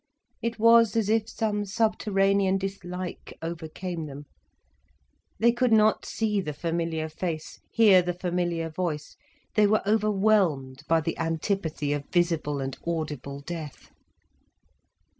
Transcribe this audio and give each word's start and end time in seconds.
It 0.41 0.57
was 0.57 0.95
as 0.95 1.09
if 1.09 1.29
some 1.29 1.63
subterranean 1.63 2.57
dislike 2.57 3.37
overcame 3.43 4.07
them. 4.07 4.25
They 5.37 5.51
could 5.51 5.71
not 5.71 6.07
see 6.07 6.41
the 6.41 6.53
familiar 6.55 7.07
face, 7.07 7.59
hear 7.71 8.01
the 8.01 8.15
familiar 8.15 8.71
voice. 8.71 9.15
They 9.53 9.67
were 9.67 9.83
overwhelmed 9.87 10.81
by 10.87 11.01
the 11.01 11.19
antipathy 11.19 11.93
of 11.93 12.09
visible 12.11 12.61
and 12.61 12.75
audible 12.87 13.41
death. 13.41 13.91